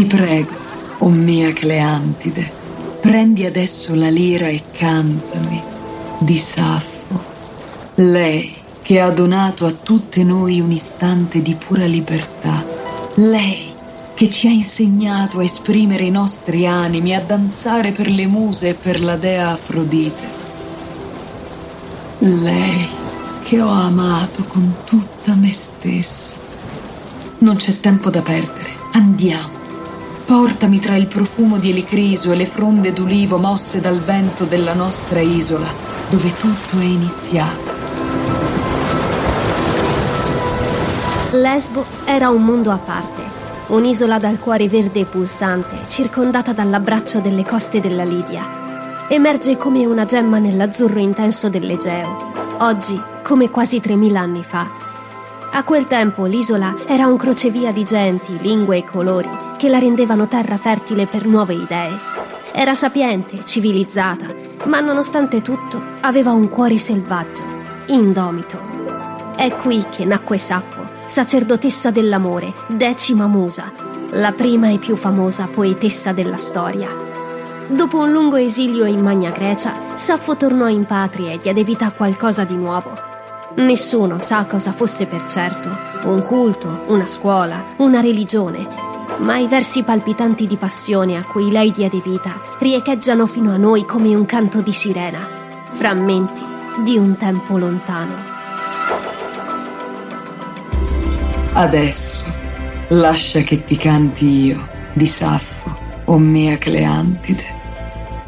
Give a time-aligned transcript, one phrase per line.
[0.00, 0.54] Ti prego,
[1.00, 2.50] o oh mia Cleantide,
[3.02, 5.62] prendi adesso la lira e cantami
[6.20, 7.22] di Saffo,
[7.96, 8.50] lei
[8.80, 12.64] che ha donato a tutte noi un istante di pura libertà,
[13.16, 13.74] lei
[14.14, 18.74] che ci ha insegnato a esprimere i nostri animi, a danzare per le muse e
[18.74, 20.28] per la dea Afrodite.
[22.20, 22.88] Lei
[23.42, 26.36] che ho amato con tutta me stessa.
[27.40, 29.59] Non c'è tempo da perdere, andiamo.
[30.30, 35.18] Portami tra il profumo di elicriso e le fronde d'ulivo mosse dal vento della nostra
[35.18, 35.66] isola,
[36.08, 37.72] dove tutto è iniziato.
[41.32, 43.22] Lesbo era un mondo a parte
[43.70, 49.08] un'isola dal cuore verde e pulsante, circondata dall'abbraccio delle coste della Lidia.
[49.08, 54.70] Emerge come una gemma nell'azzurro intenso dell'Egeo, oggi come quasi 3.000 anni fa.
[55.50, 60.26] A quel tempo l'isola era un crocevia di genti, lingue e colori che la rendevano
[60.26, 61.94] terra fertile per nuove idee.
[62.50, 64.24] Era sapiente, civilizzata,
[64.64, 67.44] ma nonostante tutto aveva un cuore selvaggio,
[67.88, 68.58] indomito.
[69.36, 73.70] È qui che nacque Saffo, sacerdotessa dell'amore, decima musa,
[74.12, 76.88] la prima e più famosa poetessa della storia.
[77.68, 81.92] Dopo un lungo esilio in Magna Grecia, Saffo tornò in patria e diede vita a
[81.92, 82.92] qualcosa di nuovo.
[83.56, 85.68] Nessuno sa cosa fosse per certo,
[86.04, 88.88] un culto, una scuola, una religione,
[89.20, 93.84] ma i versi palpitanti di passione a cui lei diede vita riecheggiano fino a noi
[93.84, 95.28] come un canto di sirena,
[95.72, 96.42] frammenti
[96.82, 98.16] di un tempo lontano.
[101.52, 102.24] Adesso
[102.88, 104.60] lascia che ti canti io
[104.92, 105.60] di Saffo,
[106.06, 107.58] o mia Cleantide.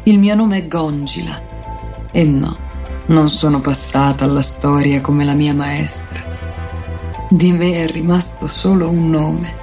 [0.03, 1.37] Il mio nome è Gongila
[2.11, 2.55] e no,
[3.07, 6.21] non sono passata alla storia come la mia maestra.
[7.29, 9.55] Di me è rimasto solo un nome,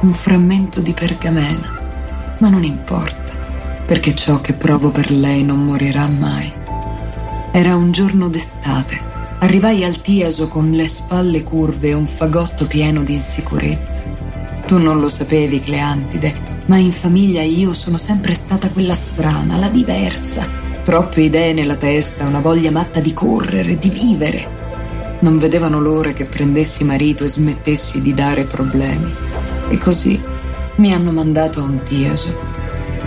[0.00, 6.08] un frammento di pergamena, ma non importa, perché ciò che provo per lei non morirà
[6.08, 6.52] mai.
[7.52, 13.02] Era un giorno d'estate Arrivai al Tiaso con le spalle curve e un fagotto pieno
[13.02, 14.04] di insicurezza.
[14.66, 19.68] Tu non lo sapevi, Cleantide, ma in famiglia io sono sempre stata quella strana, la
[19.68, 20.50] diversa.
[20.82, 24.54] Troppe idee nella testa, una voglia matta di correre, di vivere.
[25.20, 29.25] Non vedevano l'ora che prendessi marito e smettessi di dare problemi.
[29.68, 30.22] E così
[30.76, 32.38] mi hanno mandato a un Tiaso.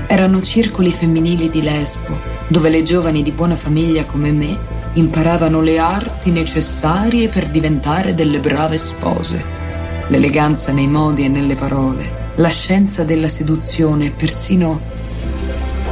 [0.07, 5.77] Erano circoli femminili di Lesbo, dove le giovani di buona famiglia come me imparavano le
[5.77, 9.45] arti necessarie per diventare delle brave spose,
[10.07, 14.81] l'eleganza nei modi e nelle parole, la scienza della seduzione e persino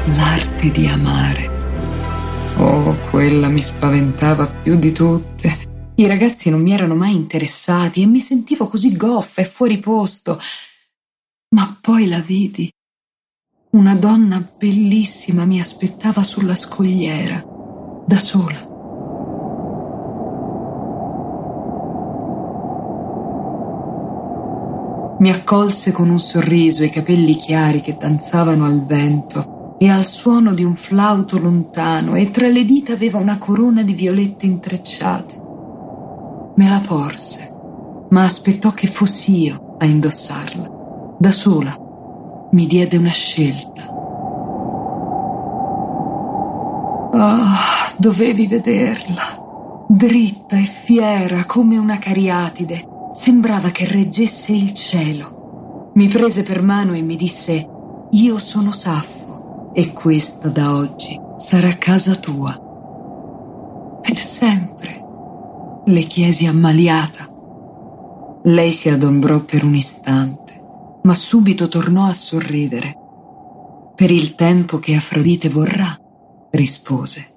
[0.06, 1.56] l'arte di amare.
[2.58, 5.67] Oh, quella mi spaventava più di tutte.
[6.00, 10.40] I ragazzi non mi erano mai interessati e mi sentivo così goffa e fuori posto.
[11.56, 12.72] Ma poi la vidi.
[13.72, 17.44] Una donna bellissima mi aspettava sulla scogliera,
[18.06, 18.76] da sola.
[25.20, 30.54] Mi accolse con un sorriso i capelli chiari che danzavano al vento e al suono
[30.54, 35.37] di un flauto lontano e tra le dita aveva una corona di violette intrecciate.
[36.58, 37.56] Me la porse,
[38.10, 41.16] ma aspettò che fossi io a indossarla.
[41.18, 41.76] Da sola
[42.52, 43.88] mi diede una scelta.
[47.14, 55.90] Oh, dovevi vederla, dritta e fiera come una cariatide Sembrava che reggesse il cielo.
[55.96, 57.68] Mi prese per mano e mi disse,
[58.12, 62.56] io sono Saffo e questa da oggi sarà casa tua.
[64.00, 64.97] Per sempre,
[65.90, 67.30] le chiesi ammaliata.
[68.44, 72.94] Lei si adombrò per un istante, ma subito tornò a sorridere.
[73.96, 75.98] Per il tempo che Afrodite vorrà,
[76.52, 77.34] rispose,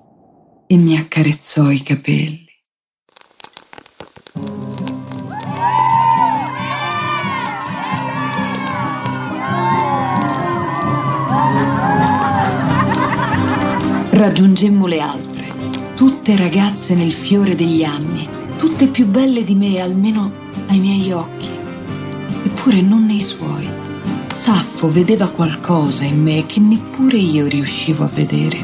[0.67, 2.49] e mi accarezzò i capelli.
[14.11, 20.31] Raggiungemmo le altre, tutte ragazze nel fiore degli anni, tutte più belle di me, almeno
[20.67, 21.49] ai miei occhi,
[22.45, 23.67] eppure non nei suoi.
[24.35, 28.59] Saffo vedeva qualcosa in me che neppure io riuscivo a vedere.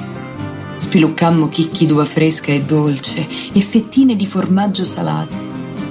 [0.76, 5.38] Spiluccammo chicchi d'uva fresca e dolce e fettine di formaggio salato.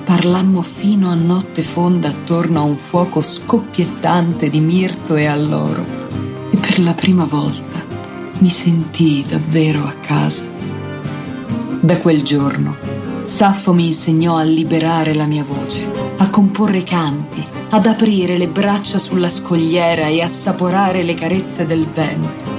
[0.04, 5.84] Parlammo fino a notte fonda attorno a un fuoco scoppiettante di mirto e alloro.
[6.52, 7.84] E per la prima volta
[8.38, 10.44] mi sentii davvero a casa.
[11.80, 12.85] Da quel giorno,
[13.26, 19.00] Saffo mi insegnò a liberare la mia voce, a comporre canti, ad aprire le braccia
[19.00, 22.54] sulla scogliera e assaporare le carezze del vento.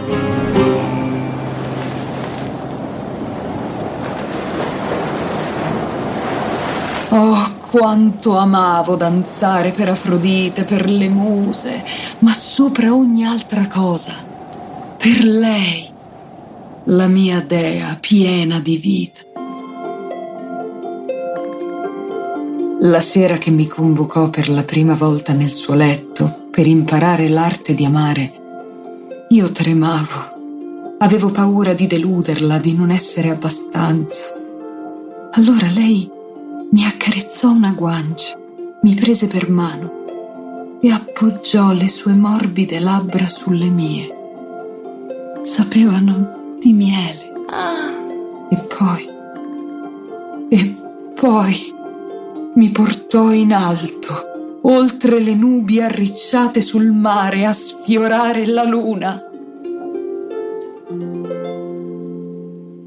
[7.11, 11.85] Oh, quanto amavo danzare per Afrodite, per le muse,
[12.19, 14.13] ma sopra ogni altra cosa,
[14.99, 15.89] per lei,
[16.85, 19.36] la mia dea piena di vita.
[22.81, 27.75] La sera che mi convocò per la prima volta nel suo letto per imparare l'arte
[27.75, 28.33] di amare,
[29.31, 30.35] io tremavo.
[30.99, 34.25] Avevo paura di deluderla, di non essere abbastanza.
[35.33, 36.09] Allora lei
[36.71, 38.39] mi accarezzò una guancia,
[38.83, 44.09] mi prese per mano e appoggiò le sue morbide labbra sulle mie.
[45.41, 47.33] Sapevano di miele.
[48.51, 49.09] E poi,
[50.51, 50.77] e
[51.15, 51.75] poi
[52.57, 59.23] mi portò in alto, oltre le nubi arricciate sul mare a sfiorare la luna.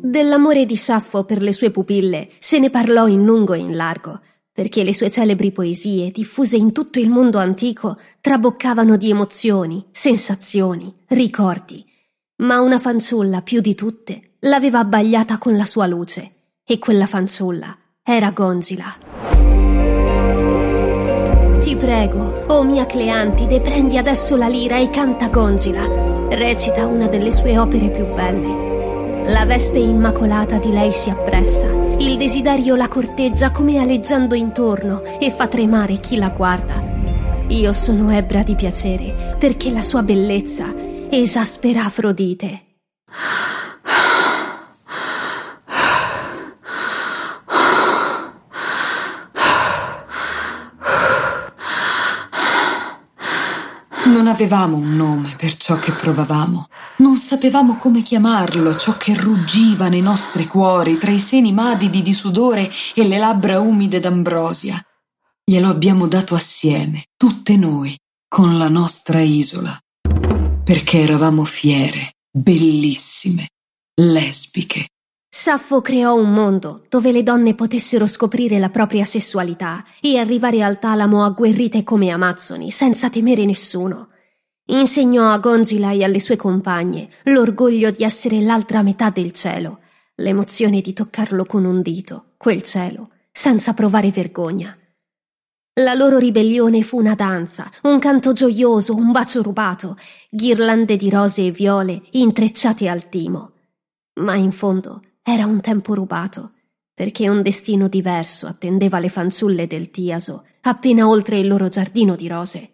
[0.02, 4.22] Dell'amore di Saffo per le sue pupille se ne parlò in lungo e in largo,
[4.52, 10.92] perché le sue celebri poesie, diffuse in tutto il mondo antico, traboccavano di emozioni, sensazioni,
[11.10, 11.86] ricordi.
[12.38, 16.32] Ma una fanciulla, più di tutte, l'aveva abbagliata con la sua luce,
[16.66, 19.09] e quella fanciulla era Gongila.
[21.60, 26.28] Ti prego, o oh mia Cleantide, prendi adesso la lira e canta Gongila.
[26.30, 29.24] Recita una delle sue opere più belle.
[29.32, 31.68] La veste immacolata di lei si appressa,
[31.98, 36.82] il desiderio la corteggia come aleggiando intorno e fa tremare chi la guarda.
[37.50, 40.74] Io sono ebbra di piacere perché la sua bellezza
[41.10, 42.64] esaspera Afrodite.
[54.06, 56.68] Non avevamo un nome per ciò che provavamo.
[57.00, 62.14] Non sapevamo come chiamarlo, ciò che ruggiva nei nostri cuori tra i seni madidi di
[62.14, 64.82] sudore e le labbra umide d'ambrosia.
[65.44, 67.98] Glielo abbiamo dato assieme, tutte noi,
[68.30, 69.78] con la nostra isola.
[70.64, 73.50] Perché eravamo fiere, bellissime,
[73.96, 74.88] lesbiche,
[75.32, 80.80] Saffo creò un mondo dove le donne potessero scoprire la propria sessualità e arrivare al
[80.80, 84.08] talamo agguerrite come amazzoni, senza temere nessuno.
[84.70, 89.80] Insegnò a Gongila e alle sue compagne l'orgoglio di essere l'altra metà del cielo,
[90.16, 94.78] l'emozione di toccarlo con un dito, quel cielo, senza provare vergogna.
[95.80, 99.98] La loro ribellione fu una danza, un canto gioioso, un bacio rubato,
[100.30, 103.54] ghirlande di rose e viole intrecciate al timo.
[104.20, 106.52] Ma in fondo era un tempo rubato,
[106.94, 112.28] perché un destino diverso attendeva le fanciulle del Tiaso, appena oltre il loro giardino di
[112.28, 112.74] rose.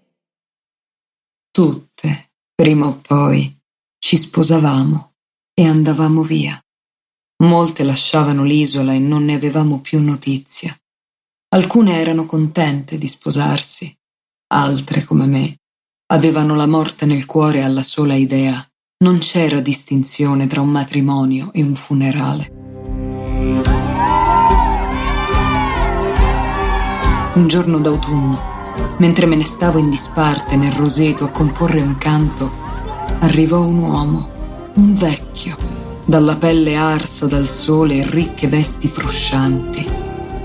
[1.55, 3.49] Tutte, prima o poi,
[3.97, 5.13] ci sposavamo
[5.53, 6.61] e andavamo via.
[7.45, 10.77] Molte lasciavano l'isola e non ne avevamo più notizia.
[11.55, 13.89] Alcune erano contente di sposarsi,
[14.47, 15.55] altre, come me,
[16.07, 18.61] avevano la morte nel cuore alla sola idea
[18.97, 22.51] non c'era distinzione tra un matrimonio e un funerale.
[27.35, 28.54] Un giorno d'autunno,
[28.97, 32.51] mentre me ne stavo in disparte nel roseto a comporre un canto,
[33.19, 34.29] arrivò un uomo,
[34.75, 35.57] un vecchio,
[36.05, 39.87] dalla pelle arsa dal sole e ricche vesti fruscianti.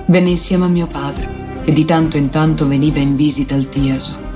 [0.06, 4.28] Venne insieme a mio padre, che di tanto in tanto veniva in visita al Tiaso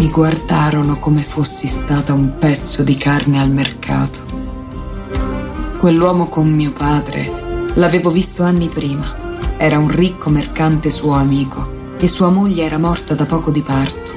[0.00, 4.20] mi guardarono come fossi stata un pezzo di carne al mercato.
[5.78, 9.04] Quell'uomo con mio padre l'avevo visto anni prima.
[9.58, 14.12] Era un ricco mercante suo amico e sua moglie era morta da poco di parto.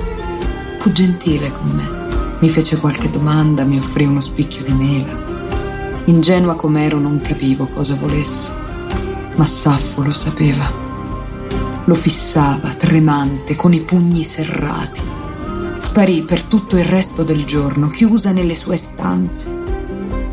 [0.79, 2.37] Fu gentile con me.
[2.39, 5.21] Mi fece qualche domanda, mi offrì uno spicchio di mela.
[6.05, 8.51] Ingenua com'ero non capivo cosa volesse,
[9.35, 10.71] ma Saffo lo sapeva.
[11.85, 15.13] Lo fissava, tremante, con i pugni serrati
[15.93, 19.47] Sparì per tutto il resto del giorno, chiusa nelle sue stanze.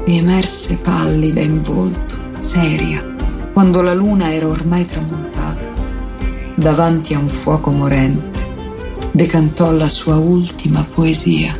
[0.06, 3.06] Mi emerse pallida in volto, seria,
[3.52, 5.39] quando la luna era ormai tramontata,
[6.60, 8.38] davanti a un fuoco morente,
[9.12, 11.58] decantò la sua ultima poesia.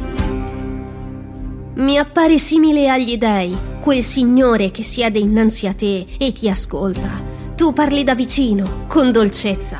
[1.77, 7.09] Mi appare simile agli dei, quel signore che siede innanzi a te e ti ascolta.
[7.57, 9.79] Tu parli da vicino, con dolcezza.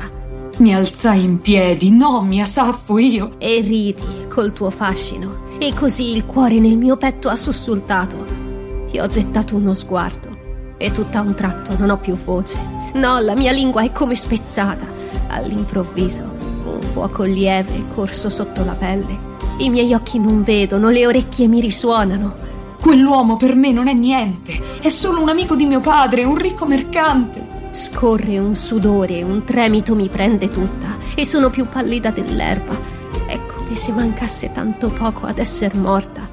[0.57, 3.35] Mi alzai in piedi, no, mia Saffo, io.
[3.37, 5.49] E ridi col tuo fascino.
[5.59, 8.25] E così il cuore nel mio petto ha sussultato.
[8.89, 10.29] Ti ho gettato uno sguardo.
[10.77, 12.57] E tutta un tratto non ho più voce.
[12.93, 15.00] No, la mia lingua è come spezzata.
[15.27, 16.23] All'improvviso,
[16.65, 19.29] un fuoco lieve corso sotto la pelle.
[19.57, 22.49] I miei occhi non vedono, le orecchie mi risuonano.
[22.79, 26.65] Quell'uomo per me non è niente, è solo un amico di mio padre, un ricco
[26.65, 27.69] mercante.
[27.69, 32.75] Scorre un sudore, un tremito mi prende tutta e sono più pallida dell'erba.
[33.27, 36.27] È come se mancasse tanto poco ad essere morta.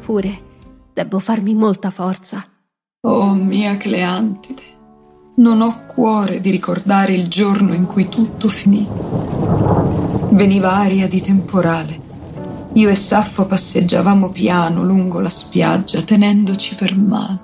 [0.00, 0.46] Pure
[0.92, 2.42] debbo farmi molta forza.
[3.02, 4.62] Oh mia Cleantide,
[5.38, 8.86] non ho cuore di ricordare il giorno in cui tutto finì.
[10.30, 12.06] Veniva aria di temporale
[12.78, 17.40] io e Saffo passeggiavamo piano lungo la spiaggia, tenendoci per mano.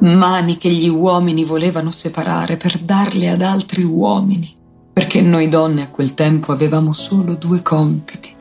[0.00, 4.54] Mani che gli uomini volevano separare per darle ad altri uomini,
[4.92, 8.32] perché noi donne a quel tempo avevamo solo due compiti,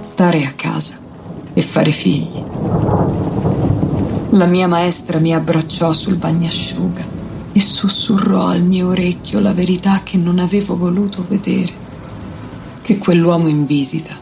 [0.00, 0.94] stare a casa
[1.52, 2.42] e fare figli.
[4.30, 7.21] La mia maestra mi abbracciò sul bagnasciuga
[7.52, 11.72] e sussurrò al mio orecchio la verità che non avevo voluto vedere,
[12.82, 14.16] che quell'uomo in visita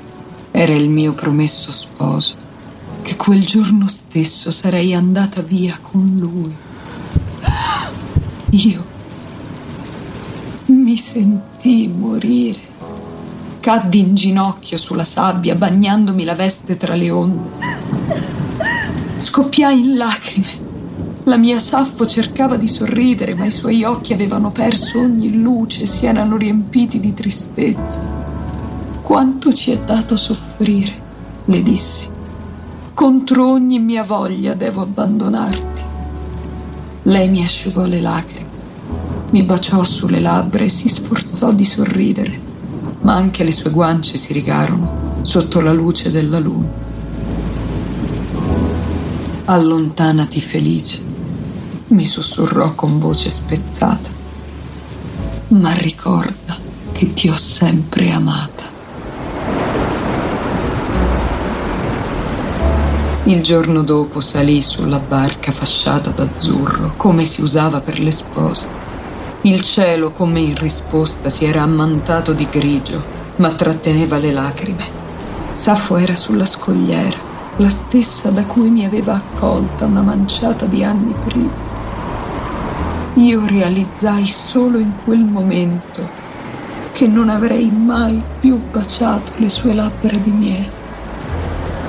[0.51, 2.35] era il mio promesso sposo,
[3.03, 6.55] che quel giorno stesso sarei andata via con lui.
[8.51, 8.85] Io
[10.67, 12.69] mi sentii morire.
[13.61, 17.51] Caddi in ginocchio sulla sabbia, bagnandomi la veste tra le onde.
[19.19, 20.70] Scoppiai in lacrime.
[21.31, 26.05] La mia Saffo cercava di sorridere, ma i suoi occhi avevano perso ogni luce si
[26.05, 28.03] erano riempiti di tristezza.
[29.01, 30.93] Quanto ci è dato soffrire,
[31.45, 32.09] le dissi.
[32.93, 35.83] Contro ogni mia voglia devo abbandonarti.
[37.05, 38.49] Lei mi asciugò le lacrime,
[39.31, 42.41] mi baciò sulle labbra e si sforzò di sorridere,
[43.03, 46.89] ma anche le sue guance si rigarono sotto la luce della luna.
[49.45, 51.10] Allontanati felice,
[51.91, 54.09] mi sussurrò con voce spezzata,
[55.49, 56.57] ma ricorda
[56.93, 58.79] che ti ho sempre amata.
[63.25, 68.69] Il giorno dopo salì sulla barca fasciata d'azzurro, come si usava per le spose.
[69.43, 73.03] Il cielo, come in risposta, si era ammantato di grigio,
[73.37, 74.85] ma tratteneva le lacrime.
[75.55, 77.17] Saffo era sulla scogliera,
[77.57, 81.70] la stessa da cui mi aveva accolta una manciata di anni prima.
[83.15, 86.09] Io realizzai solo in quel momento
[86.93, 90.71] che non avrei mai più baciato le sue labbra di miele.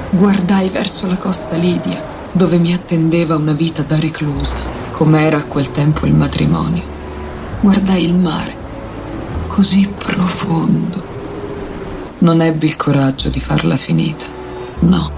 [0.10, 2.02] Guardai verso la costa Lidia,
[2.32, 4.56] dove mi attendeva una vita da reclusa,
[4.92, 6.84] come era a quel tempo il matrimonio.
[7.62, 8.56] Guardai il mare,
[9.48, 11.04] così profondo.
[12.20, 14.26] Non ebbi il coraggio di farla finita,
[14.80, 15.12] no.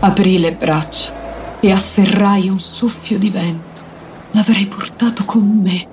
[0.00, 3.73] Aprì le braccia e afferrai un soffio di vento.
[4.34, 5.86] L'avrei portato con me,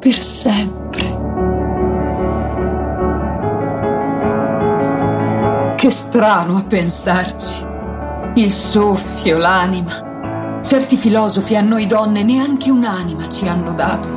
[0.00, 1.04] per sempre.
[5.76, 7.64] Che strano a pensarci.
[8.34, 10.60] Il soffio, l'anima.
[10.64, 14.08] Certi filosofi a noi donne neanche un'anima ci hanno dato.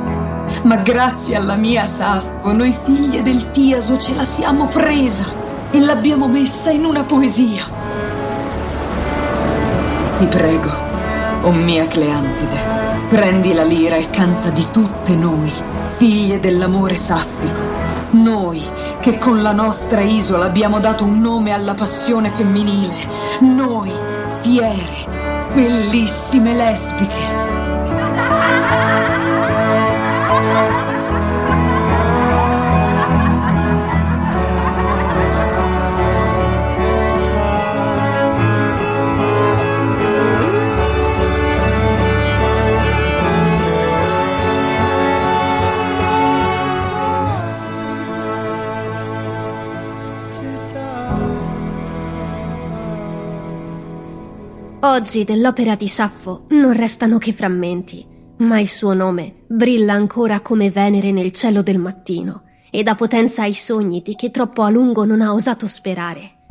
[0.64, 5.24] Ma grazie alla mia Saffo, noi figlie del Tiaso ce la siamo presa
[5.70, 7.64] e l'abbiamo messa in una poesia.
[10.18, 10.70] Ti prego,
[11.42, 12.81] o mia Cleantide,
[13.12, 15.52] prendi la lira e canta di tutte noi,
[15.98, 17.72] figlie dell'amore saffico
[18.12, 18.62] noi
[19.00, 22.94] che con la nostra isola abbiamo dato un nome alla passione femminile.
[23.40, 23.90] Noi,
[24.42, 27.51] fiere, bellissime lesbiche.
[55.02, 58.06] Oggi dell'opera di Saffo non restano che frammenti,
[58.36, 63.42] ma il suo nome brilla ancora come Venere nel cielo del mattino e dà potenza
[63.42, 66.44] ai sogni di che troppo a lungo non ha osato sperare.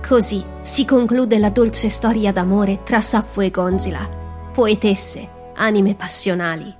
[0.00, 6.72] Così si conclude la dolce storia d'amore tra Saffo e Gongila, poetesse, anime passionali,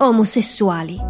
[0.00, 1.00] omosessuali,